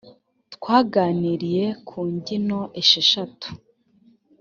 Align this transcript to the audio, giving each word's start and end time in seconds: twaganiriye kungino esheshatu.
twaganiriye 0.53 1.65
kungino 1.89 2.59
esheshatu. 2.81 3.47